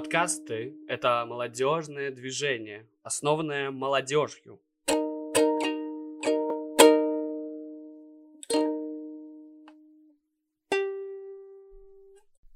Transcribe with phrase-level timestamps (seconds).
[0.00, 4.58] Подкасты— это молодежное движение, основанное молодежью.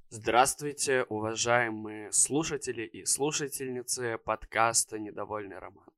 [0.08, 5.90] Здравствуйте, уважаемые слушатели и слушательницы подкаста «Недовольный роман».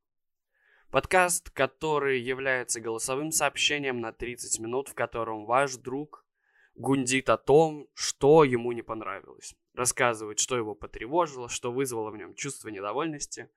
[0.90, 6.26] Подкаст, который является голосовым сообщением на 30 минут, в котором ваш друг
[6.74, 9.55] гундит о том, что ему не понравилось.
[9.76, 13.50] Рассказывает, что его потревожило, что вызвало в нем чувство недовольности,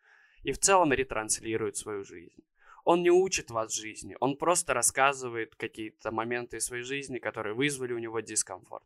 [0.43, 2.43] и в целом ретранслирует свою жизнь.
[2.83, 7.93] Он не учит вас жизни, он просто рассказывает какие-то моменты из своей жизни, которые вызвали
[7.93, 8.83] у него дискомфорт.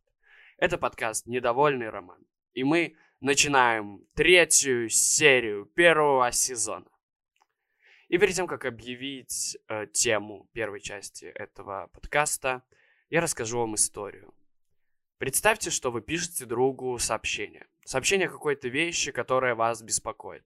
[0.58, 2.24] Это подкаст «Недовольный роман».
[2.54, 6.92] И мы начинаем третью серию первого сезона.
[8.10, 12.62] И перед тем, как объявить э, тему первой части этого подкаста,
[13.10, 14.32] я расскажу вам историю.
[15.24, 17.66] Представьте, что вы пишете другу сообщение.
[17.86, 20.44] Сообщение какой-то вещи, которая вас беспокоит.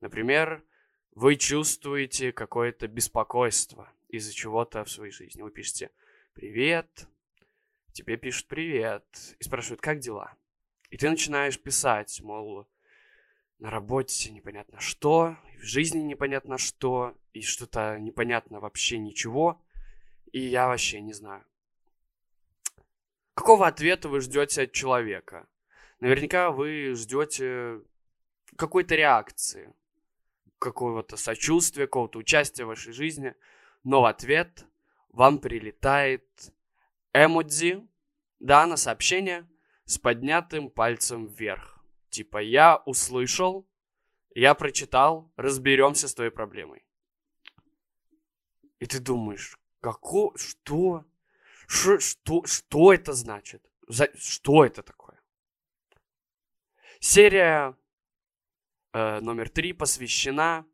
[0.00, 0.64] Например,
[1.14, 5.42] вы чувствуете какое-то беспокойство из-за чего-то в своей жизни.
[5.42, 5.92] Вы пишете
[6.32, 7.06] «Привет»,
[7.92, 9.06] тебе пишут «Привет»
[9.38, 10.34] и спрашивают «Как дела?»
[10.90, 12.66] И ты начинаешь писать, мол,
[13.60, 19.62] на работе непонятно что, в жизни непонятно что, и что-то непонятно вообще ничего,
[20.32, 21.44] и я вообще не знаю.
[23.38, 25.46] Какого ответа вы ждете от человека?
[26.00, 27.82] Наверняка вы ждете
[28.56, 29.72] какой-то реакции,
[30.58, 33.36] какого-то сочувствия, какого-то участия в вашей жизни,
[33.84, 34.66] но в ответ
[35.10, 36.26] вам прилетает
[37.12, 37.86] эмодзи,
[38.40, 39.48] да, на сообщение
[39.84, 41.78] с поднятым пальцем вверх.
[42.10, 43.68] Типа, я услышал,
[44.34, 46.84] я прочитал, разберемся с твоей проблемой.
[48.80, 51.04] И ты думаешь, како, что,
[51.68, 53.62] Ш, что, что это значит?
[53.86, 55.20] За, что это такое?
[56.98, 57.76] Серия
[58.94, 60.66] э, номер три посвящена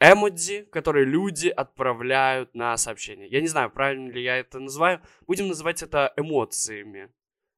[0.00, 3.28] эмодзи, которые люди отправляют на сообщение.
[3.28, 5.00] Я не знаю, правильно ли я это называю.
[5.26, 7.10] Будем называть это эмоциями.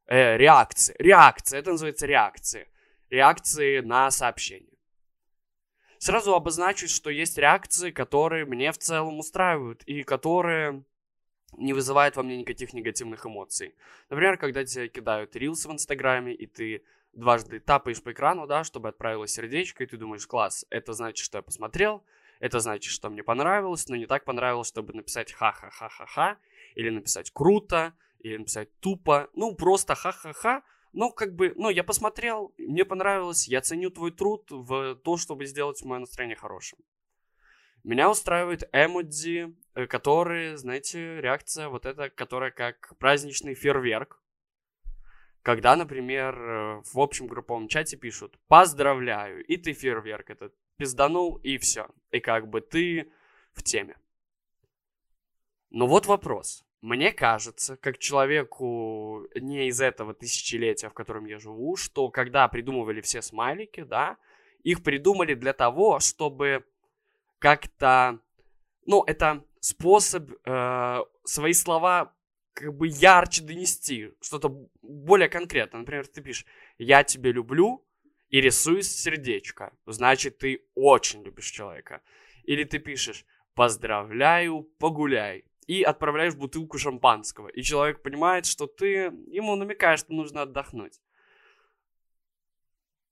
[0.07, 0.95] Э, реакции.
[0.99, 1.59] Реакция.
[1.59, 2.69] Это называется реакции.
[3.09, 4.77] Реакции на сообщение.
[5.99, 10.85] Сразу обозначу, что есть реакции, которые мне в целом устраивают и которые
[11.57, 13.75] не вызывают во мне никаких негативных эмоций.
[14.11, 18.89] Например, когда тебе кидают рилсы в Инстаграме, и ты дважды тапаешь по экрану, да, чтобы
[18.89, 22.05] отправилось сердечко, и ты думаешь, класс, это значит, что я посмотрел,
[22.41, 26.39] это значит, что мне понравилось, но не так понравилось, чтобы написать ха-ха-ха-ха-ха,
[26.75, 30.63] или написать круто, или написать тупо, ну, просто ха-ха-ха,
[30.93, 35.47] но как бы, ну, я посмотрел, мне понравилось, я ценю твой труд в то, чтобы
[35.47, 36.79] сделать мое настроение хорошим.
[37.85, 44.19] Меня устраивает эмодзи, которые, знаете, реакция вот эта, которая как праздничный фейерверк.
[45.43, 51.59] Когда, например, э, в общем групповом чате пишут «Поздравляю!» И ты фейерверк этот пизданул, и
[51.59, 51.89] все.
[52.11, 53.13] И как бы ты
[53.53, 53.97] в теме.
[55.71, 56.65] Но вот вопрос.
[56.81, 63.01] Мне кажется, как человеку не из этого тысячелетия, в котором я живу, что когда придумывали
[63.01, 64.17] все смайлики, да,
[64.63, 66.65] их придумали для того, чтобы
[67.39, 68.21] как-то,
[68.85, 72.15] ну, это способ э, свои слова
[72.53, 74.49] как бы ярче донести, что-то
[74.83, 75.81] более конкретно.
[75.81, 76.47] Например, ты пишешь
[76.79, 77.85] «я тебя люблю»
[78.29, 82.01] и рисуешь сердечко, значит, ты очень любишь человека.
[82.45, 89.57] Или ты пишешь «поздравляю, погуляй» и отправляешь бутылку шампанского, и человек понимает, что ты ему
[89.57, 91.01] намекаешь, что нужно отдохнуть.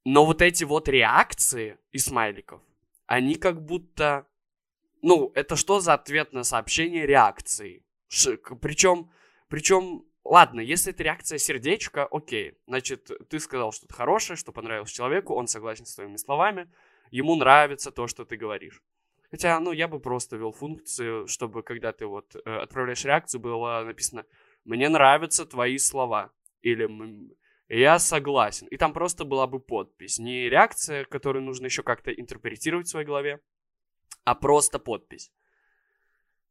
[0.04, 2.62] Но вот эти вот реакции и смайликов,
[3.06, 4.26] они как будто...
[5.06, 7.84] Ну, это что за ответ на сообщение реакции?
[8.62, 9.10] Причем,
[9.48, 12.56] причем, ладно, если это реакция сердечка, окей.
[12.66, 16.72] Значит, ты сказал что-то хорошее, что понравилось человеку, он согласен с твоими словами,
[17.10, 18.82] ему нравится то, что ты говоришь.
[19.30, 23.82] Хотя, ну, я бы просто ввел функцию, чтобы когда ты вот э, отправляешь реакцию, было
[23.84, 24.24] написано
[24.64, 26.32] «Мне нравятся твои слова»
[26.62, 26.88] или
[27.68, 28.68] я согласен.
[28.68, 30.18] И там просто была бы подпись.
[30.18, 33.40] Не реакция, которую нужно еще как-то интерпретировать в своей голове,
[34.24, 35.32] а просто подпись.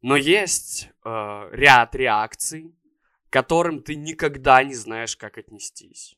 [0.01, 2.75] Но есть э, ряд реакций,
[3.29, 6.17] к которым ты никогда не знаешь, как отнестись.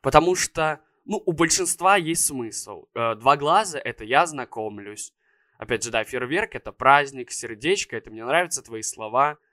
[0.00, 2.86] Потому что, ну, у большинства есть смысл.
[2.94, 5.12] Э, два глаза— это я знакомлюсь.
[5.58, 9.38] Опять же, да, фейерверк— это праздник, сердечко— это мне нравятся твои слова—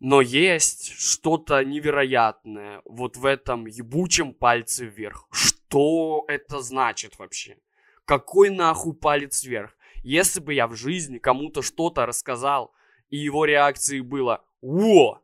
[0.00, 5.26] но есть что-то невероятное вот в этом ебучем пальце вверх.
[5.32, 7.58] Что это значит вообще?
[8.08, 9.76] Какой нахуй палец вверх?
[10.02, 12.72] Если бы я в жизни кому-то что-то рассказал,
[13.10, 15.22] и его реакцией было «Во!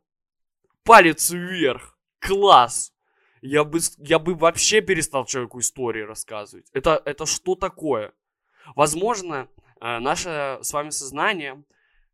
[0.83, 1.97] Палец вверх!
[2.19, 2.93] Класс!
[3.41, 6.67] я бы, я бы вообще перестал человеку истории рассказывать.
[6.73, 8.13] Это, это что такое?
[8.75, 9.47] Возможно,
[9.81, 11.63] э, наше с вами сознание,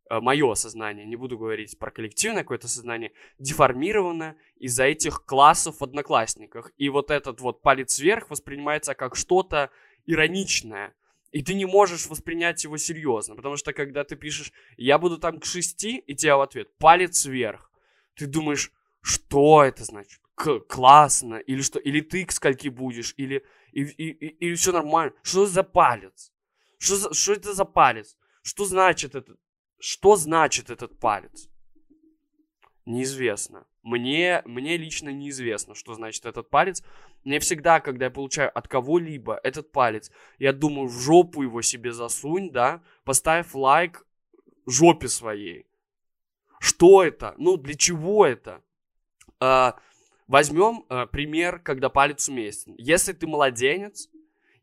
[0.10, 5.84] э, мое сознание, не буду говорить про коллективное какое-то сознание, деформировано из-за этих классов в
[5.84, 6.72] одноклассниках.
[6.78, 9.70] И вот этот вот палец вверх воспринимается как что-то
[10.06, 10.94] ироничное.
[11.32, 15.40] И ты не можешь воспринять его серьезно, потому что когда ты пишешь «я буду там
[15.40, 17.72] к шести», и тебя в ответ «палец вверх»,
[18.16, 18.72] ты думаешь,
[19.02, 20.22] что это значит?
[20.36, 24.72] К- классно, или что, или ты к скольки будешь, или, и, и, и, или все
[24.72, 25.14] нормально.
[25.24, 26.32] Что за палец?
[26.78, 28.18] Что, за, что это за палец?
[28.44, 29.38] Что значит это?
[29.80, 31.50] Что значит этот палец?
[32.86, 33.66] Неизвестно.
[33.84, 36.84] Мне, мне лично неизвестно, что значит этот палец.
[37.24, 41.92] Мне всегда, когда я получаю от кого-либо этот палец, я думаю, в жопу его себе
[41.92, 44.06] засунь, да, поставь лайк
[44.68, 45.66] жопе своей.
[46.60, 47.34] Что это?
[47.38, 48.62] Ну, для чего это?
[49.40, 49.80] А,
[50.28, 52.76] возьмем а, пример, когда палец уместен.
[52.78, 54.10] Если ты младенец,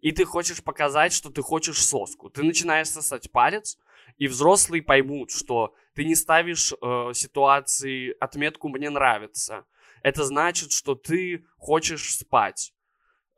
[0.00, 3.78] и ты хочешь показать, что ты хочешь соску, ты начинаешь сосать палец,
[4.16, 9.64] и взрослые поймут, что ты не ставишь э, ситуации отметку «мне нравится».
[10.02, 12.72] Это значит, что ты хочешь спать.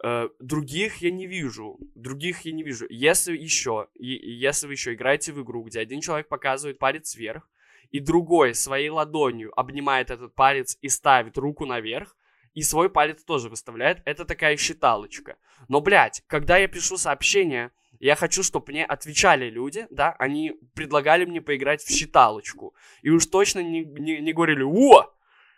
[0.02, 1.78] Э, других я не вижу.
[1.94, 2.86] Других я не вижу.
[2.88, 7.48] Если еще, если вы еще играете в игру, где один человек показывает палец вверх,
[7.90, 12.16] и другой своей ладонью обнимает этот палец и ставит руку наверх,
[12.54, 15.36] и свой палец тоже выставляет, это такая считалочка.
[15.68, 17.70] Но, блядь, когда я пишу сообщение,
[18.00, 22.74] я хочу, чтобы мне отвечали люди, да, они предлагали мне поиграть в считалочку.
[23.02, 25.14] И уж точно не, не, не говорили, о,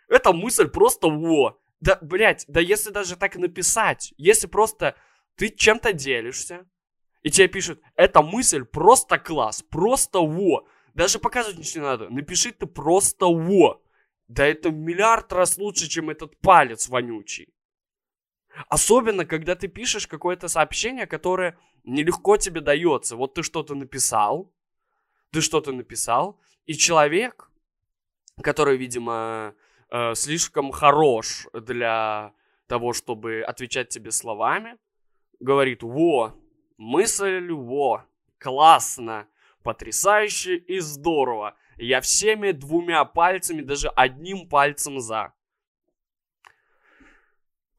[0.09, 1.57] эта мысль просто во.
[1.79, 4.95] Да, блядь, да если даже так написать, если просто
[5.35, 6.65] ты чем-то делишься,
[7.21, 10.67] и тебе пишут, эта мысль просто класс, просто во.
[10.93, 12.09] Даже показывать ничего не надо.
[12.09, 13.81] Напиши ты просто во.
[14.27, 17.52] Да это миллиард раз лучше, чем этот палец вонючий.
[18.67, 23.15] Особенно, когда ты пишешь какое-то сообщение, которое нелегко тебе дается.
[23.15, 24.51] Вот ты что-то написал,
[25.31, 27.49] ты что-то написал, и человек,
[28.41, 29.55] который, видимо,
[29.89, 32.33] э, слишком хорош для
[32.67, 34.77] того, чтобы отвечать тебе словами,
[35.39, 36.33] говорит, во,
[36.77, 38.05] мысль, во,
[38.37, 39.27] классно,
[39.63, 41.55] потрясающе и здорово.
[41.77, 45.33] Я всеми двумя пальцами, даже одним пальцем за.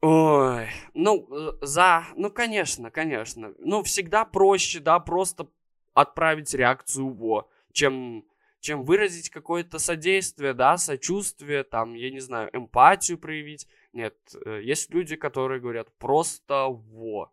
[0.07, 3.55] Ой, ну, э, за, ну, конечно, конечно.
[3.57, 5.47] Ну, всегда проще, да, просто
[5.95, 8.23] отправить реакцию во, чем,
[8.59, 13.67] чем выразить какое-то содействие, да, сочувствие, там, я не знаю, эмпатию проявить.
[13.93, 14.15] Нет,
[14.45, 17.31] э, есть люди, которые говорят просто во,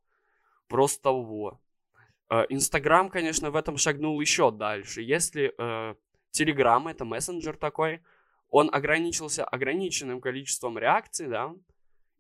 [0.66, 1.60] просто во.
[2.30, 5.02] Э, Инстаграм, конечно, в этом шагнул еще дальше.
[5.02, 5.54] Если
[6.30, 8.00] Телеграм, это мессенджер такой,
[8.48, 11.54] он ограничился ограниченным количеством реакций, да,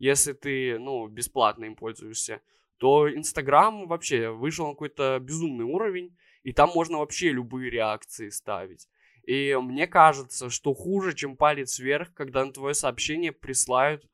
[0.02, 2.40] если ты, ну, бесплатно им пользуешься,
[2.78, 8.88] то Инстаграм вообще вышел на какой-то безумный уровень, и там можно вообще любые реакции ставить.
[9.22, 14.04] И мне кажется, что хуже, чем палец вверх, когда на твое сообщение присылают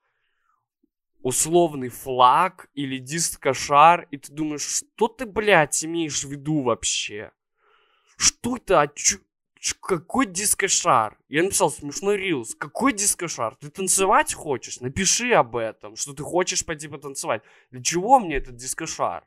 [1.22, 7.32] условный флаг или дискошар, и ты думаешь, что ты, блядь, имеешь в виду вообще?
[8.18, 8.82] Что это?
[8.82, 9.16] А чё?
[9.80, 11.18] Какой дискошар?
[11.28, 12.54] Я написал смешной рилс.
[12.54, 13.56] Какой дискошар?
[13.56, 14.80] Ты танцевать хочешь?
[14.80, 17.42] Напиши об этом, что ты хочешь пойти потанцевать.
[17.70, 19.26] Для чего мне этот дискошар?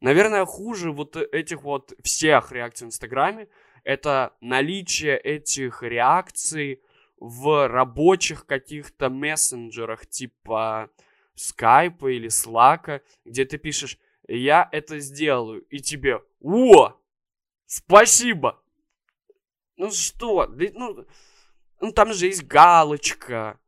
[0.00, 3.48] Наверное, хуже вот этих вот всех реакций в Инстаграме
[3.86, 6.82] это наличие этих реакций
[7.18, 10.90] в рабочих каких-то мессенджерах типа
[11.36, 16.98] скайпа или слака, где ты пишешь «я это сделаю», и тебе «О,
[17.66, 18.62] Спасибо.
[19.76, 21.06] Ну что, ну,
[21.80, 23.60] ну там же есть галочка.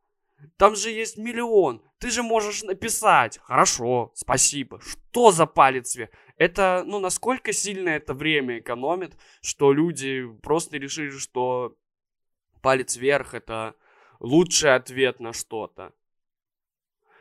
[0.57, 1.83] Там же есть миллион.
[1.99, 3.39] Ты же можешь написать.
[3.39, 4.81] Хорошо, спасибо.
[4.81, 6.11] Что за палец вверх?
[6.37, 11.77] Это, ну, насколько сильно это время экономит, что люди просто решили, что
[12.63, 13.75] палец вверх это
[14.21, 15.93] лучший ответ на что-то.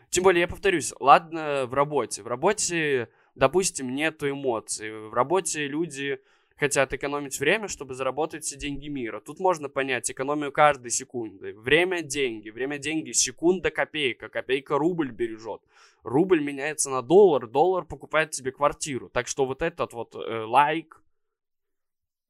[0.09, 2.21] Тем более, я повторюсь, ладно, в работе.
[2.21, 5.09] В работе, допустим, нету эмоций.
[5.09, 6.21] В работе люди
[6.57, 9.19] хотят экономить время, чтобы заработать все деньги мира.
[9.19, 11.53] Тут можно понять экономию каждой секунды.
[11.53, 15.61] Время– деньги, время– деньги, секунда– копейка, копейка– рубль бережет.
[16.03, 19.09] Рубль меняется на доллар, доллар покупает тебе квартиру.
[19.09, 21.03] Так что вот этот вот э, лайк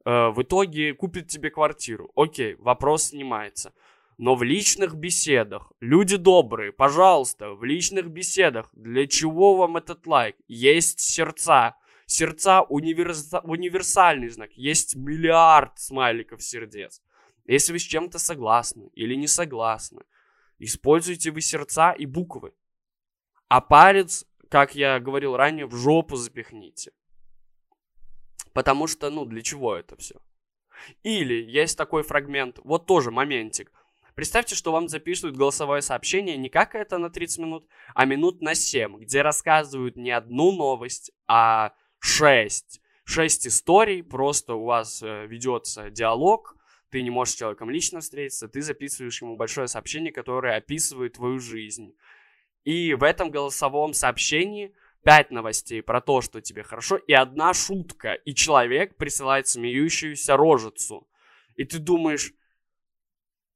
[0.05, 2.12] э, в итоге купит тебе квартиру.
[2.15, 3.74] Окей, вопрос снимается.
[4.17, 10.36] Но в личных беседах, люди добрые, пожалуйста, в личных беседах, для чего вам этот лайк?
[10.48, 11.75] Есть сердца,
[12.07, 13.41] Сердца универса...
[13.41, 14.51] универсальный знак.
[14.53, 17.01] Есть миллиард смайликов сердец.
[17.45, 20.01] Если вы с чем-то согласны или не согласны,
[20.59, 22.53] Используйте вы сердца и буквы.
[23.47, 26.91] А палец, как я говорил ранее, в жопу запихните.
[28.53, 30.15] Потому что, ну, для чего это все?
[31.03, 33.71] Или есть такой фрагмент, вот тоже моментик.
[34.15, 38.55] Представьте, что вам записывают голосовое сообщение не как это на 30 минут, а минут на
[38.55, 42.82] 7, где рассказывают не одну новость, а 6.
[43.06, 46.58] 6 историй, просто у вас э, ведется диалог,
[46.89, 51.39] ты не можешь с человеком лично встретиться, ты записываешь ему большое сообщение, которое описывает твою
[51.39, 51.96] жизнь.
[52.63, 54.74] И в этом голосовом сообщении
[55.04, 61.08] пять новостей про то, что тебе хорошо, и одна шутка, и человек присылает смеющуюся рожицу.
[61.56, 62.34] И ты думаешь,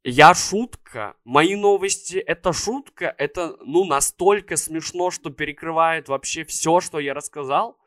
[0.03, 6.99] я шутка, мои новости это шутка, это ну настолько смешно, что перекрывает вообще все, что
[6.99, 7.77] я рассказал.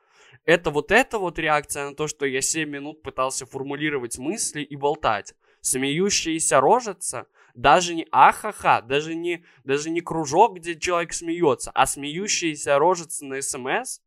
[0.45, 4.77] Это вот эта вот реакция на то, что я 7 минут пытался формулировать мысли и
[4.77, 5.35] болтать.
[5.61, 12.79] Смеющаяся рожица, даже не ахаха, даже не, даже не кружок, где человек смеется, а смеющаяся
[12.79, 14.01] рожица на смс.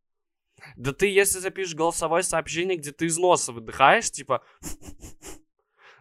[0.75, 4.44] Да ты, если запишешь голосовое сообщение, где ты из носа выдыхаешь, типа,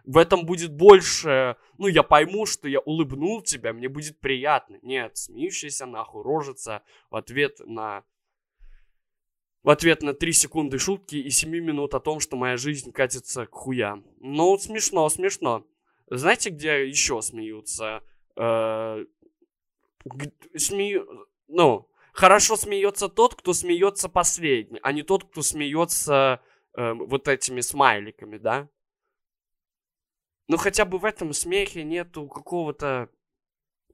[0.03, 4.77] в этом будет больше, ну, я пойму, что я улыбнул тебя, мне будет приятно.
[4.83, 8.03] Нет, смеющаяся нахуй рожица в ответ на
[9.67, 13.45] в ответ на 3 секунды шутки и 7 минут о том, что моя жизнь катится
[13.45, 14.05] к хуям.
[14.21, 15.67] Ну, смешно, смешно.
[16.09, 18.01] Знаете, где еще смеются?
[18.37, 19.03] Э,
[20.55, 21.27] смею...
[21.49, 26.41] Ну, хорошо смеется тот, кто смеется последний, а не тот, кто смеется
[26.77, 28.69] э, вот этими смайликами, да?
[30.47, 33.09] Ну, хотя бы в этом смехе нету какого-то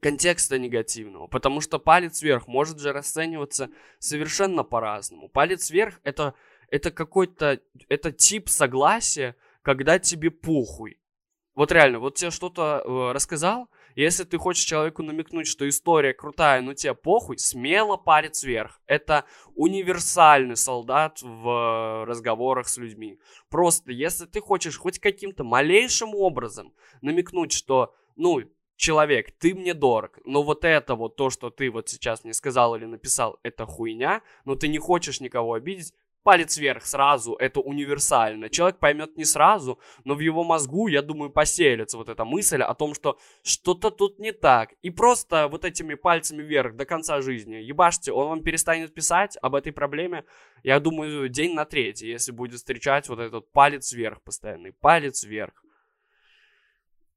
[0.04, 3.70] контекста негативного, потому что палец вверх может же расцениваться
[4.00, 5.30] совершенно по-разному.
[5.30, 6.34] Палец вверх это,
[6.70, 11.00] это какой-то, это тип согласия, когда тебе похуй.
[11.56, 16.62] Вот реально, вот тебе что-то э, рассказал, если ты хочешь человеку намекнуть, что история крутая,
[16.62, 18.82] но тебе похуй, смело палец вверх.
[18.88, 19.24] Это
[19.56, 23.20] универсальный солдат в разговорах с людьми.
[23.50, 28.42] Просто, если ты хочешь хоть каким-то малейшим образом намекнуть, что, ну,
[28.84, 32.76] человек, ты мне дорог, но вот это вот то, что ты вот сейчас мне сказал
[32.76, 38.50] или написал, это хуйня, но ты не хочешь никого обидеть, палец вверх сразу, это универсально.
[38.50, 42.74] Человек поймет не сразу, но в его мозгу, я думаю, поселится вот эта мысль о
[42.74, 44.74] том, что что-то тут не так.
[44.82, 49.56] И просто вот этими пальцами вверх до конца жизни ебашьте, он вам перестанет писать об
[49.56, 50.26] этой проблеме,
[50.64, 55.64] я думаю, день на третий, если будет встречать вот этот палец вверх постоянный, палец вверх.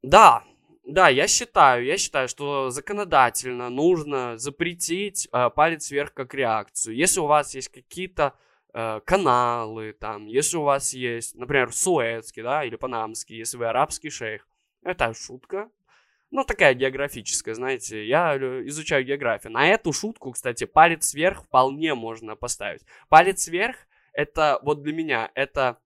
[0.03, 0.45] Да,
[0.87, 6.97] да, я считаю, я считаю, что законодательно нужно запретить э, палец вверх как реакцию.
[6.97, 8.35] Если у вас есть какие-то
[8.79, 14.11] Э, каналы, там, если у вас есть, например, Суэцкий, да, или Панамский, если вы арабский
[14.11, 14.47] шейх,
[14.83, 15.71] это шутка,
[16.31, 19.55] ну, такая географическая, знаете, я изучаю географию.
[19.55, 22.83] На эту шутку, кстати, палец вверх вполне можно поставить.
[23.09, 23.77] Палец вверх,
[24.13, 25.79] это вот для меня, это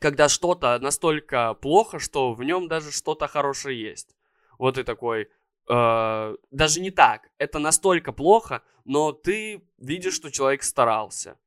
[0.00, 4.16] когда что-то настолько плохо, что в нем даже что-то хорошее есть.
[4.58, 5.28] Вот и такой,
[5.68, 11.38] э, даже не так, это настолько плохо, но ты видишь, что человек старался.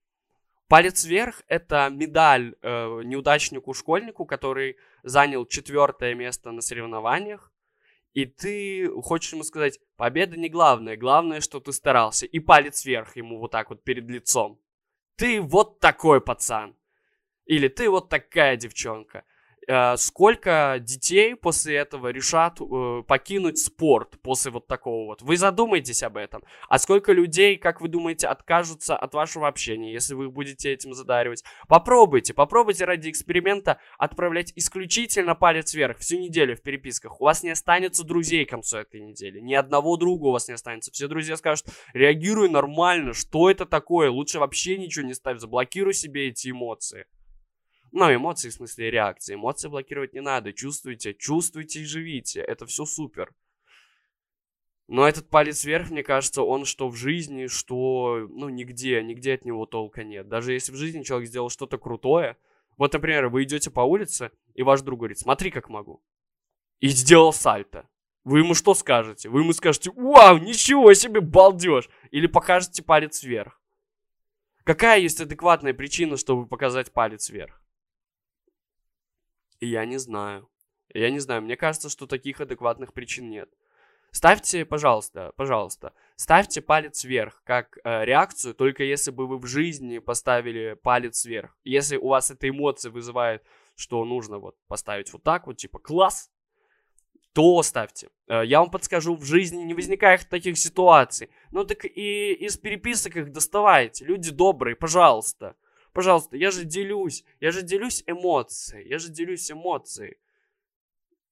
[0.68, 7.54] Палец вверх— это медаль э, неудачнику-школьнику, который занял четвертое место на соревнованиях.
[8.14, 12.26] И ты хочешь ему сказать, победа не главное, главное, что ты старался.
[12.26, 14.60] И палец вверх ему вот так вот перед лицом.
[15.16, 16.76] Ты вот такой пацан.
[17.48, 19.24] Или ты вот такая девчонка.
[19.70, 25.22] Э, сколько детей после этого решат э, покинуть спорт после вот такого вот.
[25.22, 26.42] Вы задумайтесь об этом.
[26.70, 31.44] А сколько людей, как вы думаете, откажутся от вашего общения, если вы будете этим задаривать?
[31.68, 37.20] Попробуйте, попробуйте ради эксперимента отправлять исключительно палец вверх всю неделю в переписках.
[37.20, 39.42] У вас не останется друзей к концу этой недели.
[39.42, 40.92] Ни одного друга у вас не останется.
[40.94, 44.10] Все друзья скажут, реагируй нормально, что это такое?
[44.12, 47.06] Лучше вообще ничего не ставь, заблокируй себе эти эмоции.
[47.92, 49.36] Ну, эмоции в смысле реакции.
[49.36, 50.54] Эмоции блокировать не надо.
[50.54, 52.42] Чувствуйте, чувствуйте и живите.
[52.42, 53.34] Это все супер.
[54.88, 59.44] Но этот палец вверх, мне кажется, он что в жизни, что, ну, нигде, нигде от
[59.44, 60.30] него толка нет.
[60.30, 62.38] Даже если в жизни человек сделал что-то крутое,
[62.78, 66.02] вот, например, вы идете по улице, и ваш друг говорит, смотри, как могу.
[66.80, 67.90] И сделал сальто.
[68.24, 69.30] Вы ему что скажете?
[69.30, 71.90] Вы ему скажете, вау, ничего себе, балдеж.
[72.12, 73.62] Или покажете палец вверх.
[74.64, 77.62] Какая есть адекватная причина, чтобы показать палец вверх?
[79.60, 80.50] Я не знаю.
[80.94, 83.50] Я не знаю, мне кажется, что таких адекватных причин нет.
[84.12, 90.00] Ставьте, пожалуйста, пожалуйста, ставьте палец вверх как э, реакцию, только если бы вы в жизни
[90.00, 91.56] поставили палец вверх.
[91.64, 93.44] Если у вас эта эмоция вызывает,
[93.76, 96.32] что нужно вот поставить вот так вот, типа класс,
[97.34, 98.10] то ставьте.
[98.28, 101.30] Э, я вам подскажу, в жизни не возникает таких ситуаций.
[101.52, 104.06] Ну так и из переписок их доставайте.
[104.06, 105.56] Люди добрые, пожалуйста.
[105.98, 107.26] Пожалуйста, я же делюсь.
[107.40, 108.88] Я же делюсь эмоцией.
[108.88, 110.20] Я же делюсь эмоцией.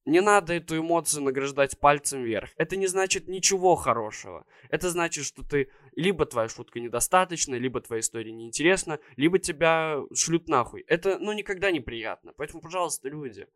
[0.05, 2.50] Не надо эту эмоцию награждать пальцем вверх.
[2.57, 4.43] Это не значит ничего хорошего.
[4.72, 10.50] Это значит, что ты либо твоя шутка недостаточна, либо твоя история неинтересна, либо тебя шлют
[10.50, 10.84] нахуй.
[10.88, 12.34] Это, ну, никогда не приятно.
[12.36, 13.48] Поэтому, пожалуйста, люди,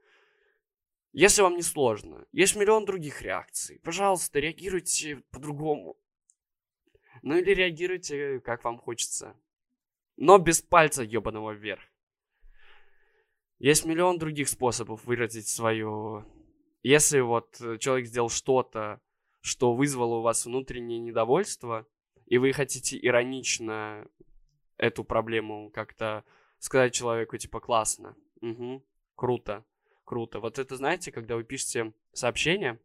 [1.12, 3.80] если вам не сложно, есть миллион других реакций.
[3.80, 5.98] Пожалуйста, реагируйте по-другому.
[7.24, 9.36] Ну или реагируйте, как вам хочется.
[10.22, 11.82] Но без пальца ебаного вверх.
[13.58, 16.26] Есть миллион других способов выразить свою...
[16.84, 19.00] Если вот человек сделал что-то,
[19.40, 21.88] что вызвало у вас внутреннее недовольство,
[22.26, 24.06] и вы хотите иронично
[24.76, 26.26] эту проблему как-то
[26.58, 28.86] сказать человеку, типа, классно, угу,
[29.16, 29.64] круто,
[30.04, 30.42] круто.
[30.42, 32.78] Вот это, знаете, когда вы пишете сообщение,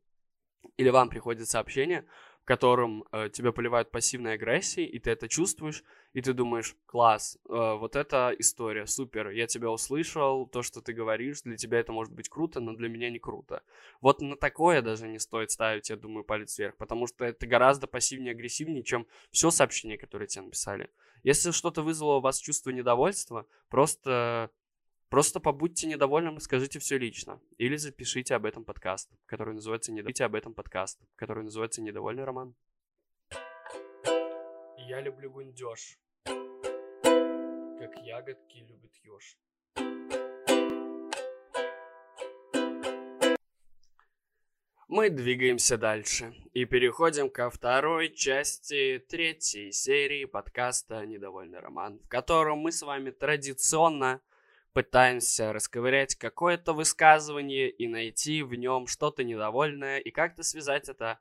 [0.77, 2.07] или вам приходит сообщение,
[2.45, 5.83] в котором э, тебя поливают пассивной агрессией, и ты это чувствуешь,
[6.13, 10.93] и ты думаешь, класс, э, вот эта история, супер, я тебя услышал, то, что ты
[10.93, 13.63] говоришь, для тебя это может быть круто, но для меня не круто.
[14.03, 17.87] Вот на такое даже не стоит ставить, я думаю, палец вверх, потому что это гораздо
[17.87, 20.91] пассивнее, агрессивнее, чем все сообщение, которое тебе написали.
[21.23, 24.51] Если что-то вызвало у вас чувство недовольства, просто
[25.15, 27.41] Просто побудьте недовольным и скажите все лично.
[27.57, 32.57] Или запишите об этом подкаст, который называется «Недовольный об этом подкаст», который называется «Недовольный роман».
[34.77, 39.39] Я люблю гундеж, как ягодки любит еж.
[44.89, 52.59] Мы двигаемся дальше и переходим ко второй части третьей серии подкаста «Недовольный роман», в котором
[52.59, 54.21] мы с вами традиционно
[54.75, 61.21] пытаемся расковырять какое-то высказывание и найти в нем что-то недовольное и как-то связать это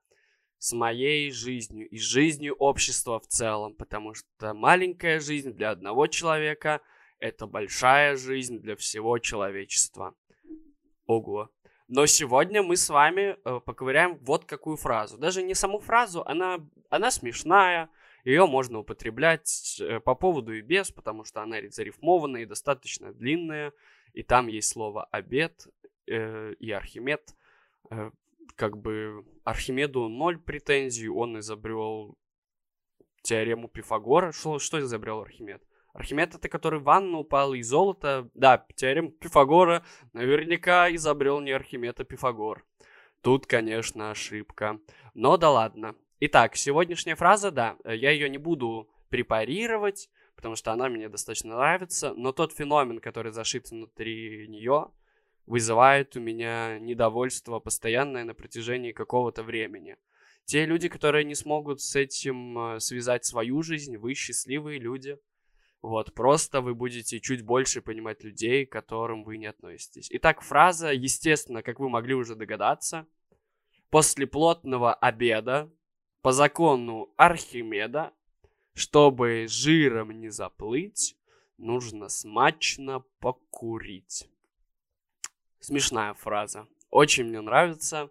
[0.57, 6.82] с моей жизнью и жизнью общества в целом, потому что маленькая жизнь для одного человека—
[7.19, 10.15] это большая жизнь для всего человечества.
[11.06, 11.49] Ого.
[11.88, 15.17] Но сегодня мы с вами э, поковыряем вот какую фразу.
[15.17, 16.58] Даже не саму фразу, она,
[16.89, 17.89] она смешная,
[18.23, 23.73] ее можно употреблять э, по поводу и без, потому что она зарифмованная и достаточно длинная.
[24.13, 25.67] И там есть слово «обед»
[26.07, 27.36] э, и «архимед».
[27.89, 28.12] Э,
[28.55, 32.17] как бы Архимеду ноль претензий, он изобрел
[33.23, 34.31] теорему Пифагора.
[34.31, 35.62] Что, что изобрел Архимед?
[35.93, 38.29] Архимед это который в ванну упал и золото.
[38.33, 39.83] Да, теорему Пифагора
[40.13, 42.65] наверняка изобрел не Архимед, а Пифагор.
[43.21, 44.79] Тут, конечно, ошибка.
[45.13, 45.95] Но да ладно.
[46.25, 51.57] Итак, сегодняшняя фраза, да, э, я ее не буду препарировать, потому что она мне достаточно
[51.57, 54.88] нравится, но тот феномен, который зашит внутри нее,
[55.47, 59.97] вызывает у меня недовольство постоянное на протяжении какого-то времени.
[60.45, 65.17] Те люди, которые не смогут с этим э, связать свою жизнь, вы счастливые люди.
[65.81, 70.07] Вот, просто вы будете чуть больше понимать людей, к которым вы не относитесь.
[70.09, 73.07] Итак, фраза, естественно, как вы могли уже догадаться,
[73.89, 75.69] после плотного обеда
[76.23, 78.13] по закону Архимеда,
[78.73, 81.17] чтобы жиром не заплыть,
[81.57, 84.29] нужно смачно покурить.
[85.59, 86.65] Смешная фраза.
[86.89, 88.09] Очень мне нравится,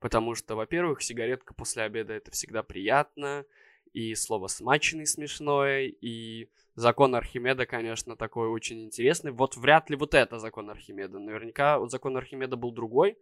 [0.00, 3.46] потому что, во-первых, сигаретка после обеда это всегда приятно,
[3.92, 9.30] и слово смачный смешное, и закон Архимеда, конечно, такой очень интересный.
[9.30, 11.20] Вот вряд ли вот это закон Архимеда.
[11.20, 13.16] Наверняка вот закон Архимеда был другой,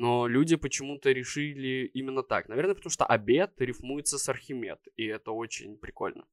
[0.00, 2.48] но люди почему-то решили именно так.
[2.48, 6.24] Наверное, потому что обед рифмуется с Архимед, и это очень прикольно.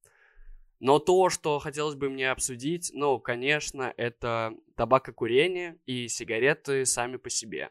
[0.80, 7.28] Но то, что хотелось бы мне обсудить, ну, конечно, это табакокурение и сигареты сами по
[7.28, 7.68] себе.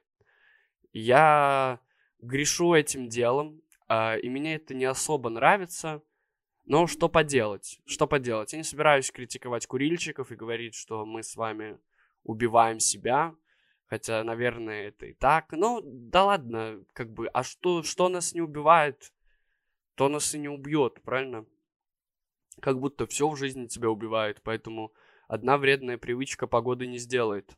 [0.94, 1.80] Я
[2.20, 6.04] грешу этим делом, э, и мне это не особо нравится.
[6.66, 7.80] Но что поделать?
[7.88, 8.54] Что поделать?
[8.54, 11.80] Я не собираюсь критиковать курильщиков и говорить, что мы с вами
[12.22, 13.34] убиваем себя.
[13.88, 15.52] Хотя, наверное, это и так.
[15.52, 19.14] Ну, да ладно, как бы, а что, что нас не убивает,
[19.96, 21.46] то нас и не убьет, правильно?
[22.60, 24.94] Как будто все в жизни тебя убивает, поэтому
[25.28, 27.58] одна вредная привычка погоды не сделает,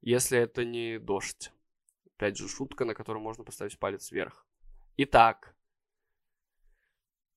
[0.00, 1.52] если это не дождь.
[2.16, 4.46] Опять же, шутка, на которую можно поставить палец вверх.
[4.96, 5.54] Итак,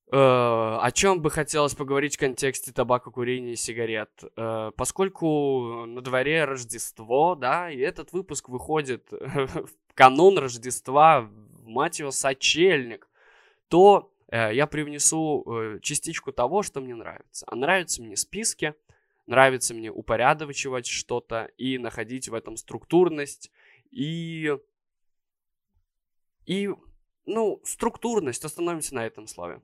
[0.09, 4.09] о чем бы хотелось поговорить в контексте табакокурения и сигарет?
[4.35, 11.29] Э, поскольку на дворе Рождество, да, и этот выпуск выходит в канун Рождества,
[11.63, 13.07] мать его, сочельник,
[13.69, 17.45] то э, я привнесу частичку того, что мне нравится.
[17.47, 18.73] А нравятся мне списки,
[19.27, 23.49] нравится мне упорядочивать что-то и находить в этом структурность,
[23.91, 24.57] и,
[26.45, 26.69] и
[27.25, 29.61] ну, структурность, остановимся на этом слове.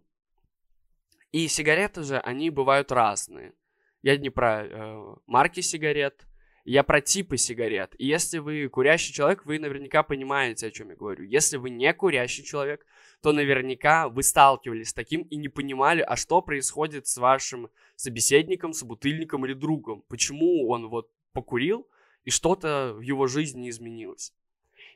[1.32, 3.54] И сигареты же, они бывают разные.
[4.02, 6.26] Я не про э, марки сигарет,
[6.63, 7.96] я про типы сигарет.
[7.98, 11.24] И если вы курящий человек, вы наверняка понимаете, о чем я говорю.
[11.26, 12.86] Если вы не курящий человек,
[13.22, 18.74] то наверняка вы сталкивались с таким и не понимали, а что происходит с вашим собеседником,
[18.74, 20.04] собутыльником или другом.
[20.08, 21.88] Почему он вот покурил,
[22.26, 24.34] и что-то в его жизни изменилось.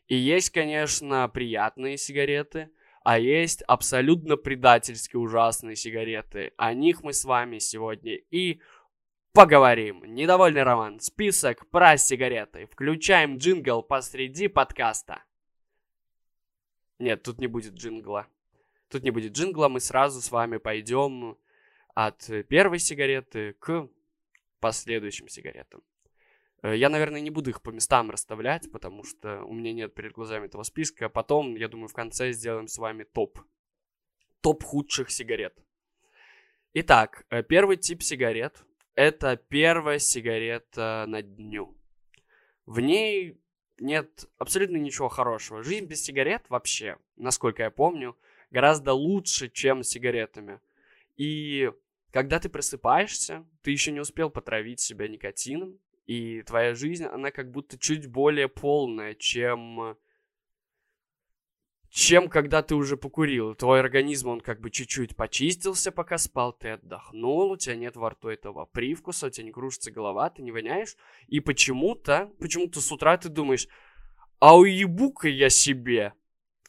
[0.07, 2.69] И есть, конечно, приятные сигареты,
[3.03, 6.53] а есть абсолютно предательски ужасные сигареты.
[6.57, 8.61] О них мы с вами сегодня и
[9.33, 10.03] поговорим.
[10.05, 10.99] Недовольный роман.
[10.99, 12.67] Список про сигареты.
[12.67, 15.23] Включаем джингл посреди подкаста.
[16.99, 18.27] Нет, тут не будет джингла.
[18.89, 21.37] Тут не будет джингла, мы сразу с вами пойдем
[21.95, 23.89] от первой сигареты к
[24.59, 25.81] последующим сигаретам.
[26.61, 30.13] Э, я, наверное, не буду их по местам расставлять, потому что у меня нет перед
[30.13, 31.09] глазами этого списка.
[31.09, 33.39] Потом, я думаю, в конце сделаем с вами топ.
[34.41, 35.57] Топ худших сигарет.
[36.73, 38.63] Итак, э, первый тип сигарет–
[38.95, 41.77] это первая сигарета на дню.
[42.65, 43.41] В ней
[43.79, 45.63] нет абсолютно ничего хорошего.
[45.63, 48.15] Жизнь без сигарет вообще, насколько я помню,
[48.51, 50.59] гораздо лучше, чем с сигаретами.
[51.17, 51.71] И
[52.11, 57.51] когда ты просыпаешься, ты еще не успел потравить себя никотином, и твоя жизнь, она как
[57.51, 59.97] будто чуть более полная, чем
[61.91, 63.53] чем когда ты уже покурил.
[63.53, 68.11] Твой организм, он как бы чуть-чуть почистился, пока спал, ты отдохнул, у тебя нет во
[68.11, 70.95] рту этого привкуса, у тебя не кружится голова, ты не воняешь.
[71.27, 73.67] И почему-то, почему-то с утра ты думаешь,
[74.39, 76.13] а уебу-ка я себе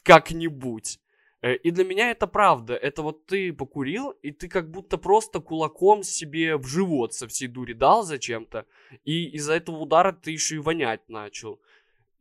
[0.03, 0.99] как-нибудь.
[1.43, 2.73] Э, и для меня это правда.
[2.73, 7.47] Это вот ты покурил, и ты как будто просто кулаком себе в живот со всей
[7.47, 8.65] дури дал зачем-то.
[9.03, 11.59] И из-за этого удара ты еще и вонять начал.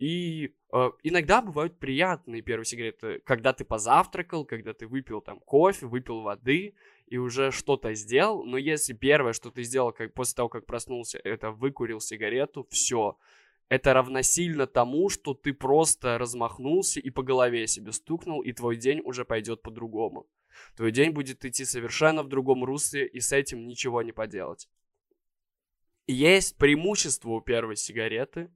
[0.01, 5.87] И э, иногда бывают приятные первые сигареты, когда ты позавтракал, когда ты выпил там кофе,
[5.87, 6.75] выпил воды
[7.07, 8.45] и уже что-то сделал.
[8.45, 13.17] Но если первое, что ты сделал, как после того, как проснулся, это выкурил сигарету, все
[13.73, 19.01] это равносильно тому, что ты просто размахнулся и по голове себе стукнул, и твой день
[19.03, 20.29] уже пойдет по-другому.
[20.77, 24.69] Твой день будет идти совершенно в другом русле, и с этим ничего не поделать.
[26.07, 28.51] Есть преимущество у первой сигареты,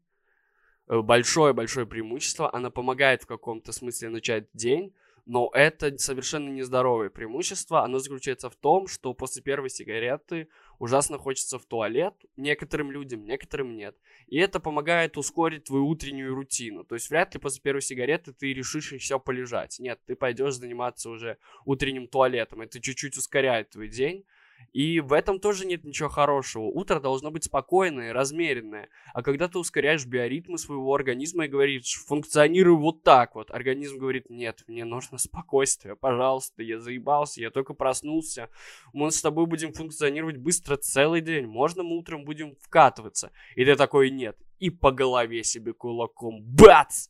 [0.86, 4.94] большое-большое преимущество, она помогает в каком-то смысле начать день,
[5.26, 7.82] но это совершенно нездоровое преимущество.
[7.82, 13.76] Оно заключается в том, что после первой сигареты ужасно хочется в туалет некоторым людям, некоторым
[13.76, 13.96] нет.
[14.28, 16.84] И это помогает ускорить твою утреннюю рутину.
[16.84, 19.80] То есть вряд ли после первой сигареты ты решишь еще полежать.
[19.80, 22.60] Нет, ты пойдешь заниматься уже утренним туалетом.
[22.60, 24.24] Это чуть-чуть ускоряет твой день.
[24.72, 26.64] И в этом тоже нет ничего хорошего.
[26.64, 28.90] Утро должно быть спокойное, размеренное.
[29.14, 34.28] А когда ты ускоряешь биоритмы своего организма и говоришь, функционируй вот так вот, организм говорит,
[34.28, 38.50] нет, мне нужно спокойствие, пожалуйста, я заебался, я только проснулся,
[38.92, 43.32] мы с тобой будем функционировать быстро целый день, можно мы утром будем вкатываться?
[43.54, 47.08] И ты такой, нет, и по голове себе кулаком, бац!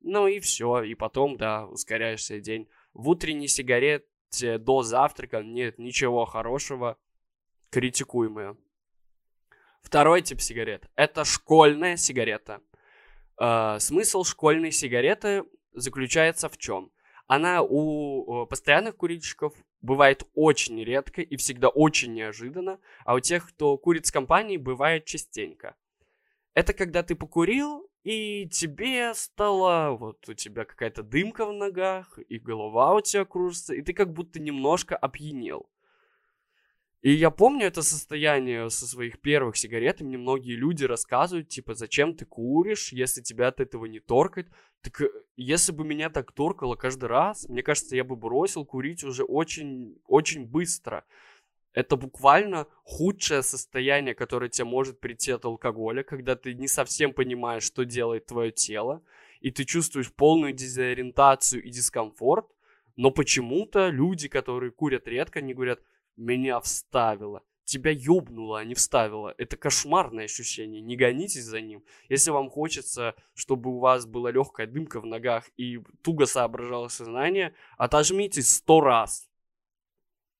[0.00, 2.68] Ну и все, и потом, да, ускоряешься день.
[2.92, 4.06] В утренней сигарет
[4.40, 6.98] до завтрака нет ничего хорошего,
[7.70, 8.56] критикуемое.
[9.82, 12.60] Второй тип сигарет– это школьная сигарета.
[13.38, 16.92] Э, смысл школьной сигареты заключается в чем?
[17.26, 23.76] Она у постоянных курильщиков бывает очень редко и всегда очень неожиданно, а у тех, кто
[23.78, 25.74] курит с компанией, бывает частенько.
[26.54, 32.38] Это когда ты покурил, и тебе стало, вот у тебя какая-то дымка в ногах, и
[32.38, 35.68] голова у тебя кружится, и ты как будто немножко опьянел.
[37.02, 41.74] И я помню это состояние со своих первых сигарет, и мне многие люди рассказывают, типа,
[41.74, 44.48] зачем ты куришь, если тебя от этого не торкает.
[44.82, 49.02] Так э, если бы меня так торкало каждый раз, мне кажется, я бы бросил курить
[49.02, 51.04] уже очень, очень быстро.
[51.74, 57.62] Это буквально худшее состояние, которое тебе может прийти от алкоголя, когда ты не совсем понимаешь,
[57.62, 59.02] что делает твое тело,
[59.40, 62.46] и ты чувствуешь полную дезориентацию и дискомфорт,
[62.96, 65.80] но почему-то люди, которые курят редко, не говорят,
[66.16, 67.42] меня вставило.
[67.64, 69.34] Тебя ёбнуло, а не вставило.
[69.38, 70.82] Это кошмарное ощущение.
[70.82, 71.82] Не гонитесь за ним.
[72.10, 77.54] Если вам хочется, чтобы у вас была легкая дымка в ногах и туго соображало сознание,
[77.78, 79.31] отожмитесь сто раз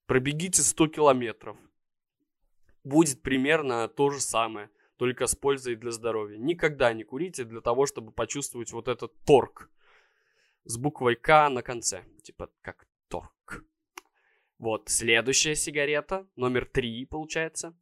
[0.07, 1.57] Пробегите 100 километров.
[2.85, 6.37] Будет примерно то же самое, только с пользой для здоровья.
[6.39, 9.71] Никогда не курите для того, чтобы почувствовать вот этот торг
[10.65, 12.05] с буквой К на конце.
[12.23, 13.65] Типа как торг.
[14.59, 17.75] Вот, следующая сигарета, номер три, получается.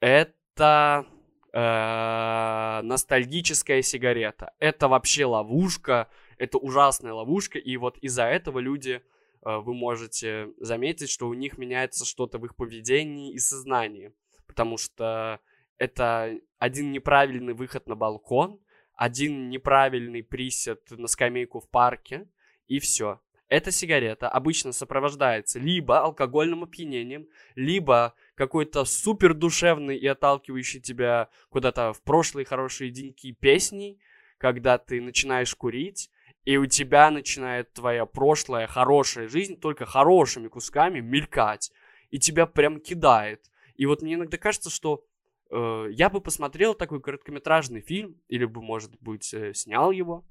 [0.00, 1.06] Это
[1.52, 4.52] э, ностальгическая сигарета.
[4.58, 6.10] Это вообще ловушка.
[6.38, 9.00] это ужасная ловушка, и вот из-за этого люди,
[9.42, 14.12] вы можете заметить, что у них меняется что-то в их поведении и сознании,
[14.46, 15.40] потому что
[15.78, 18.60] это один неправильный выход на балкон,
[18.94, 22.28] один неправильный присед на скамейку в парке,
[22.68, 23.20] и все.
[23.48, 31.92] Эта сигарета обычно сопровождается либо алкогольным опьянением, либо какой-то супер душевный и отталкивающий тебя куда-то
[31.92, 34.00] в прошлые хорошие деньки песней,
[34.38, 36.10] когда ты начинаешь курить,
[36.44, 41.72] и у тебя начинает твоя прошлая хорошая жизнь только хорошими кусками мелькать,
[42.10, 43.50] и тебя прям кидает.
[43.76, 45.04] И вот мне иногда кажется, что
[45.50, 50.24] э, я бы посмотрел такой короткометражный фильм, или бы, может быть, э, снял его,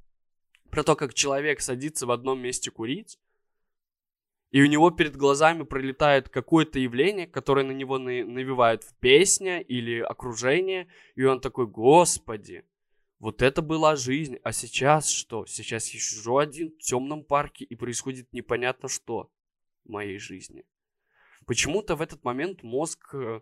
[0.69, 3.19] про то, как человек садится в одном месте курить,
[4.51, 9.99] и у него перед глазами пролетает какое-то явление, которое на него навевает в песня или
[9.99, 12.65] окружение, и он такой, господи,
[13.21, 15.45] вот это была жизнь, а сейчас что?
[15.45, 19.31] Сейчас я сижу один в темном парке, и происходит непонятно что
[19.85, 20.65] в моей жизни.
[21.45, 23.41] Почему-то в этот момент мозг э,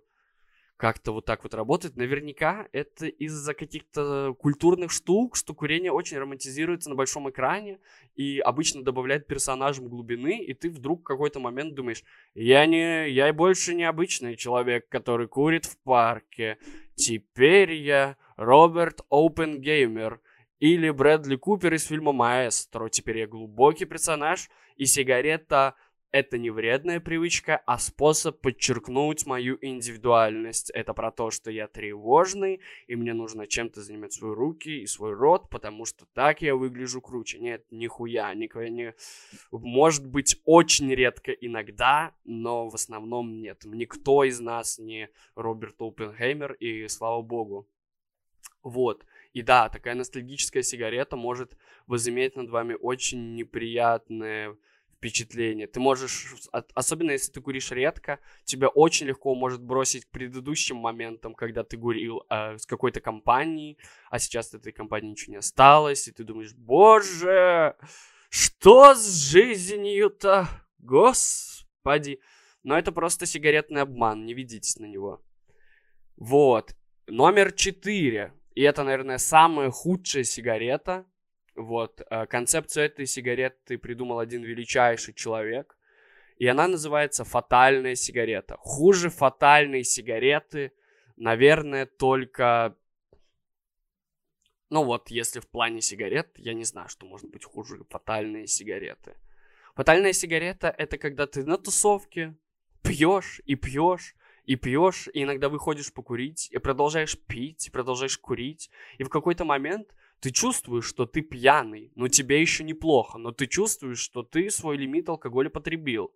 [0.80, 1.98] как-то вот так вот работает.
[1.98, 7.80] Наверняка это из-за каких-то культурных штук, что курение очень романтизируется на большом экране
[8.16, 12.02] и обычно добавляет персонажам глубины, и ты вдруг в какой-то момент думаешь,
[12.34, 16.58] я не, я больше не обычный человек, который курит в парке.
[16.96, 20.22] Теперь я Роберт Опенгеймер
[20.60, 22.88] или Брэдли Купер из фильма «Маэстро».
[22.88, 25.76] Теперь я глубокий персонаж, и сигарета
[26.12, 30.72] это не вредная привычка, а способ подчеркнуть мою индивидуальность.
[30.72, 35.14] Это про то, что я тревожный, и мне нужно чем-то занимать свои руки и свой
[35.14, 37.40] рот, потому что так я выгляжу круче.
[37.40, 38.96] Нет, нихуя, никакой не...
[39.52, 43.62] Может быть, очень редко иногда, но в основном нет.
[43.66, 47.68] Никто из нас не Роберт Оппенгеймер, и слава богу.
[48.64, 49.06] Вот.
[49.34, 54.58] И да, такая ностальгическая сигарета может возыметь над вами очень неприятное
[55.00, 55.66] впечатление.
[55.68, 61.34] Ты можешь, особенно если ты куришь редко, тебя очень легко может бросить к предыдущим моментам,
[61.34, 63.78] когда ты курил э, с какой-то компанией,
[64.12, 67.76] а сейчас этой компании ничего не осталось, и ты думаешь, боже,
[68.30, 72.20] что с жизнью-то, господи.
[72.64, 75.24] Но это просто сигаретный обман, не ведитесь на него.
[76.18, 76.76] Вот.
[77.08, 78.34] Номер четыре.
[78.54, 81.06] И это, наверное, самая худшая сигарета,
[81.60, 85.78] вот, э, концепцию этой сигареты придумал один величайший человек,
[86.38, 88.56] и она называется «фатальная сигарета».
[88.60, 90.72] Хуже фатальной сигареты,
[91.18, 92.76] наверное, только...
[94.70, 99.16] Ну вот, если в плане сигарет, я не знаю, что может быть хуже фатальные сигареты.
[99.76, 102.36] Фатальная сигарета— это когда ты на тусовке
[102.84, 108.70] пьешь и пьешь, и пьешь, и иногда выходишь покурить, и продолжаешь пить, и продолжаешь курить,
[108.98, 113.48] и в какой-то момент ты чувствуешь, что ты пьяный, но тебе еще неплохо, но ты
[113.48, 116.14] чувствуешь, что ты свой лимит алкоголя потребил.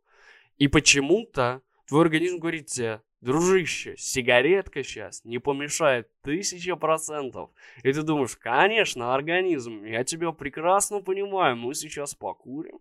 [0.57, 7.49] И почему-то твой организм говорит тебе, дружище, сигаретка сейчас не помешает тысяча процентов.
[7.83, 12.79] И ты думаешь, конечно, организм, я тебя прекрасно понимаю, мы сейчас покурим.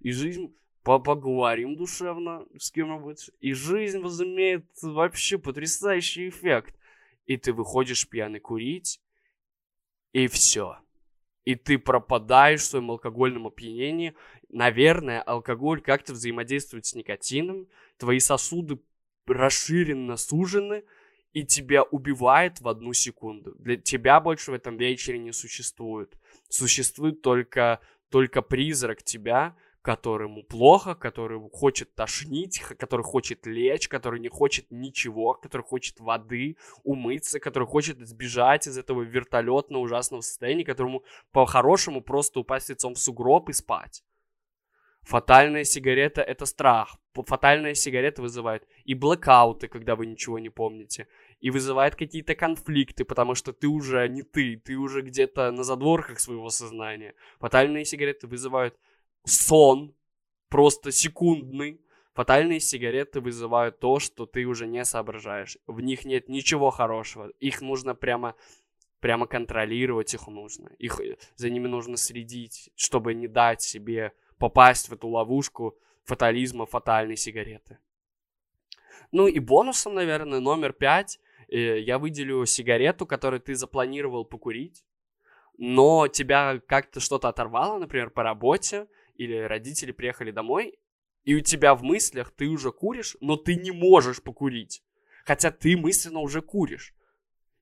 [0.00, 3.30] И жизнь поговорим душевно с кем-нибудь.
[3.40, 6.76] И жизнь возымеет вообще потрясающий эффект.
[7.24, 9.00] И ты выходишь пьяный курить,
[10.14, 10.78] и все.
[11.44, 14.14] И ты пропадаешь в своем алкогольном опьянении.
[14.48, 17.66] Наверное, алкоголь как-то взаимодействует с никотином,
[17.98, 18.78] твои сосуды
[19.26, 20.84] расширенно сужены,
[21.34, 23.54] и тебя убивает в одну секунду.
[23.58, 26.16] Для тебя больше в этом вечере не существует.
[26.48, 34.30] Существует только, только призрак тебя, которому плохо, который хочет тошнить, который хочет лечь, который не
[34.30, 41.04] хочет ничего, который хочет воды, умыться, который хочет сбежать из этого вертолетного ужасного состояния, которому
[41.32, 44.02] по-хорошему просто упасть лицом в сугроб и спать.
[45.02, 46.96] Фатальная сигарета— это страх.
[47.12, 51.08] Фатальная сигарета вызывает и блэкауты, когда вы ничего не помните,
[51.40, 56.20] и вызывает какие-то конфликты, потому что ты уже не ты, ты уже где-то на задворках
[56.20, 57.14] своего сознания.
[57.38, 58.74] Фатальные сигареты вызывают
[59.24, 59.94] сон,
[60.48, 61.80] просто секундный.
[62.14, 65.58] Фатальные сигареты вызывают то, что ты уже не соображаешь.
[65.66, 67.30] В них нет ничего хорошего.
[67.40, 68.36] Их нужно прямо,
[69.00, 70.70] прямо контролировать, их нужно.
[70.78, 71.00] Их,
[71.34, 77.78] за ними нужно следить, чтобы не дать себе попасть в эту ловушку фатализма фатальной сигареты.
[79.10, 81.18] Ну и бонусом, наверное, номер пять.
[81.48, 84.84] Э, я выделю сигарету, которую ты запланировал покурить,
[85.56, 90.78] но тебя как-то что-то оторвало, например, по работе, или родители приехали домой,
[91.24, 94.82] и у тебя в мыслях ты уже куришь, но ты не можешь покурить.
[95.24, 96.94] Хотя ты мысленно уже куришь.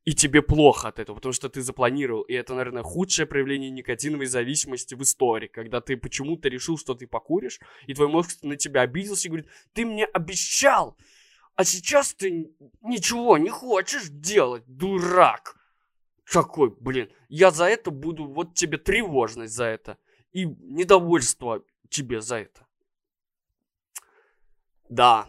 [0.05, 2.23] и тебе плохо от этого, потому что ты запланировал.
[2.23, 7.07] И это, наверное, худшее проявление никотиновой зависимости в истории, когда ты почему-то решил, что ты
[7.07, 10.97] покуришь, и твой мозг на тебя обиделся и говорит, ты мне обещал,
[11.55, 15.57] а сейчас ты ничего не хочешь делать, дурак.
[16.25, 19.99] Какой, блин, я за это буду, вот тебе тревожность за это
[20.33, 22.67] и недовольство тебе за это.
[24.89, 25.29] Да,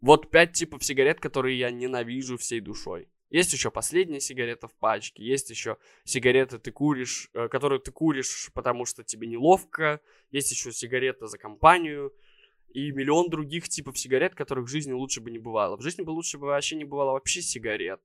[0.00, 3.08] вот пять типов сигарет, которые я ненавижу всей душой.
[3.30, 8.50] Есть еще последняя сигарета в пачке, есть еще сигареты ты куришь, э, которые ты куришь,
[8.54, 12.14] потому что тебе неловко, есть еще сигарета за компанию,
[12.68, 15.76] и миллион других типов сигарет, которых в жизни лучше бы не бывало.
[15.76, 18.00] В жизни бы лучше бы вообще не бывало вообще сигарет.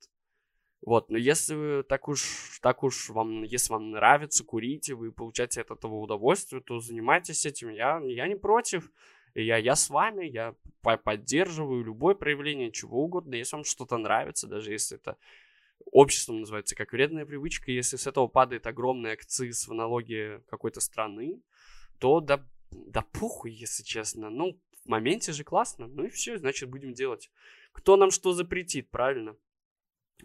[0.81, 5.61] Вот, но если так уж, так уж вам, если вам нравится курить, и вы получаете
[5.61, 7.69] от этого удовольствие, то занимайтесь этим.
[7.69, 8.91] Я, я не против.
[9.35, 14.71] Я, я с вами, я поддерживаю любое проявление чего угодно, если вам что-то нравится, даже
[14.71, 15.17] если это
[15.85, 21.41] обществом называется как вредная привычка, если с этого падает огромный акциз в налоге какой-то страны,
[21.99, 24.29] то да, да похуй, если честно.
[24.29, 27.29] Ну, в моменте же классно, ну и все, значит, будем делать.
[27.71, 29.37] Кто нам что запретит, правильно?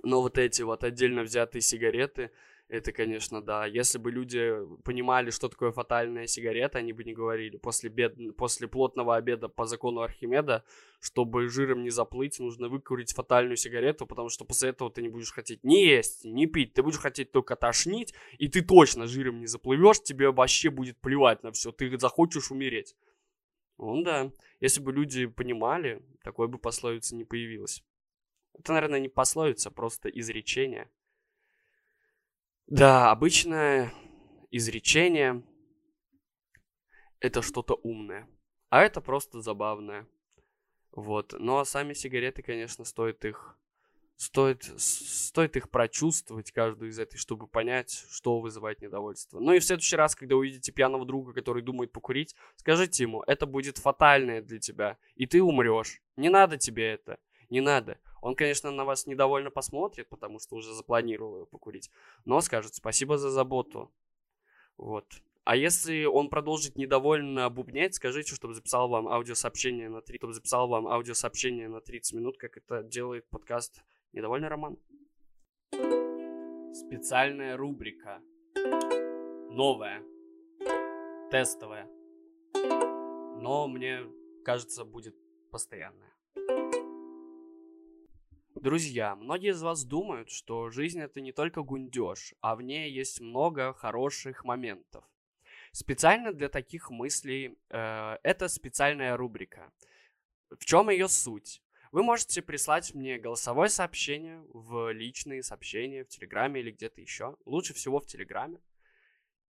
[0.02, 2.30] Но вот эти вот отдельно взятые сигареты,
[2.68, 3.64] это, конечно, да.
[3.64, 7.58] Если бы люди понимали, что такое фатальная сигарета, они бы не говорили.
[7.58, 8.16] После, бед...
[8.36, 10.64] После плотного обеда по закону Архимеда,
[10.98, 15.32] чтобы жиром не заплыть, нужно выкурить фатальную сигарету, потому что после этого ты не будешь
[15.32, 16.74] хотеть ни есть, ни пить.
[16.74, 21.44] Ты будешь хотеть только тошнить, и ты точно жиром не заплывешь, тебе вообще будет плевать
[21.44, 21.70] на все.
[21.70, 22.96] Ты захочешь умереть.
[23.78, 27.84] Ну да, если бы люди понимали, такой бы пословицы не появилось.
[28.58, 30.90] Это, наверное, не пословица, просто изречение.
[32.66, 33.92] Да, обычное
[34.50, 35.42] изречение—
[37.20, 38.28] это что-то умное,
[38.70, 40.06] а это просто забавное.
[40.90, 41.34] Вот.
[41.38, 43.58] Ну а сами сигареты, конечно, стоит их
[44.16, 49.38] стоит, стоит их прочувствовать, каждую из этой, чтобы понять, что вызывает недовольство.
[49.38, 53.46] Ну и в следующий раз, когда увидите пьяного друга, который думает покурить, скажите ему, это
[53.46, 56.00] будет фатальное для тебя, и ты умрешь.
[56.16, 57.18] Не надо тебе это,
[57.50, 57.98] не надо.
[58.20, 61.90] Он, конечно, на вас недовольно посмотрит, потому что уже запланировал его покурить,
[62.24, 63.92] но скажет спасибо за заботу.
[64.76, 65.06] Вот.
[65.44, 70.66] А если он продолжит недовольно бубнять, скажите, чтобы записал вам аудиосообщение на 30, чтобы записал
[70.66, 73.80] вам аудиосообщение на 30 минут, как это делает подкаст
[74.12, 74.76] «Недовольный роман».
[76.74, 78.20] Специальная рубрика.
[79.50, 80.02] Новая.
[81.30, 81.88] Тестовая.
[83.40, 84.00] Но мне
[84.44, 85.14] кажется, будет
[85.52, 86.12] постоянная.
[88.60, 93.20] Друзья, многие из вас думают, что жизнь это не только гундеж, а в ней есть
[93.20, 95.04] много хороших моментов.
[95.72, 99.70] Специально для таких мыслей э, это специальная рубрика.
[100.48, 101.62] В чем ее суть?
[101.92, 107.36] Вы можете прислать мне голосовое сообщение в личные сообщения в Телеграме или где-то еще.
[107.44, 108.58] Лучше всего в Телеграме.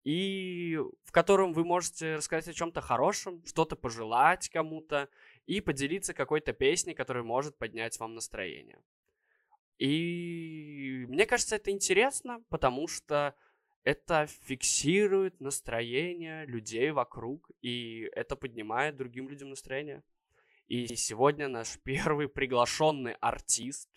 [0.03, 5.09] И в котором вы можете рассказать о чем-то хорошем, что-то пожелать кому-то
[5.45, 8.79] и поделиться какой-то песней, которая может поднять вам настроение.
[9.77, 13.35] И мне кажется, это интересно, потому что
[13.83, 20.03] это фиксирует настроение людей вокруг, и это поднимает другим людям настроение.
[20.67, 23.89] И сегодня наш первый приглашенный артист.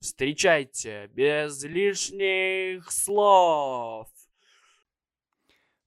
[0.00, 4.10] Встречайте, без лишних слов.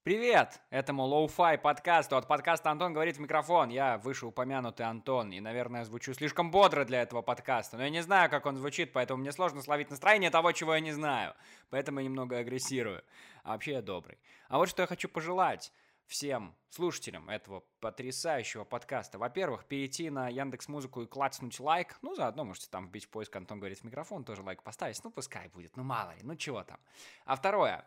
[0.07, 0.61] Привет!
[0.69, 3.67] Этому lo-fi подкасту от подкаста «Антон говорит в микрофон».
[3.67, 8.29] Я вышеупомянутый Антон, и, наверное, звучу слишком бодро для этого подкаста, но я не знаю,
[8.29, 11.33] как он звучит, поэтому мне сложно словить настроение того, чего я не знаю.
[11.69, 13.03] Поэтому я немного агрессирую.
[13.43, 14.17] А вообще я добрый.
[14.47, 15.73] А вот что я хочу пожелать
[16.05, 19.17] всем слушателям этого потрясающего подкаста.
[19.17, 21.97] Во-первых, перейти на Яндекс Музыку и клацнуть лайк.
[22.01, 25.03] Ну, заодно можете там вбить поиск «Антон говорит в микрофон», тоже лайк поставить.
[25.03, 26.79] Ну, пускай будет, ну, мало ли, ну, чего там.
[27.25, 27.83] А второе.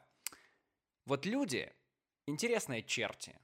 [1.07, 1.73] Вот люди,
[2.27, 3.39] Интересные черти.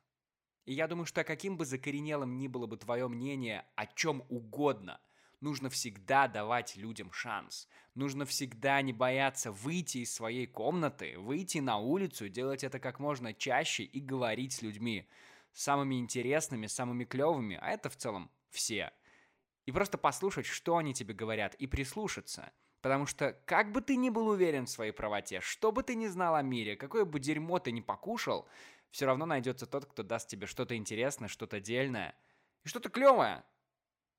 [0.64, 5.00] И я думаю, что каким бы закоренелым ни было бы твое мнение о чем угодно,
[5.40, 7.68] нужно всегда давать людям шанс.
[7.94, 13.32] Нужно всегда не бояться выйти из своей комнаты, выйти на улицу, делать это как можно
[13.32, 15.08] чаще и говорить с людьми.
[15.52, 18.92] Самыми интересными, самыми клевыми, а это в целом все.
[19.64, 22.52] И просто послушать, что они тебе говорят, и прислушаться.
[22.86, 26.06] Потому что как бы ты ни был уверен в своей правоте, что бы ты ни
[26.06, 28.46] знал о мире, какое бы дерьмо ты ни покушал,
[28.92, 32.14] все равно найдется тот, кто даст тебе что-то интересное, что-то дельное
[32.62, 33.42] и что-то клевое.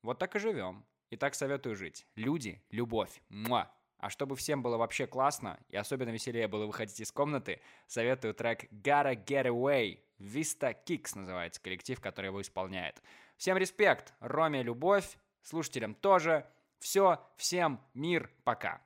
[0.01, 0.85] Вот так и живем.
[1.11, 2.05] И так советую жить.
[2.15, 3.21] Люди, любовь.
[3.29, 3.71] Муа.
[3.99, 8.65] А чтобы всем было вообще классно, и особенно веселее было выходить из комнаты, советую трек
[8.69, 10.01] Gotta Get Away.
[10.19, 13.01] Vista Kicks называется коллектив, который его исполняет.
[13.37, 16.45] Всем респект, Роме любовь, слушателям тоже.
[16.79, 18.81] Все, всем мир, пока.